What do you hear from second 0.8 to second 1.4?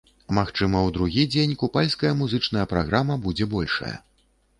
у другі